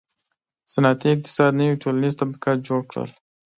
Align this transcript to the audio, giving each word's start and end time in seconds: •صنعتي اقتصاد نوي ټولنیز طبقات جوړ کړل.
•صنعتي 0.73 1.07
اقتصاد 1.13 1.51
نوي 1.59 1.75
ټولنیز 1.83 2.13
طبقات 2.21 2.57
جوړ 2.67 2.81
کړل. 2.89 3.09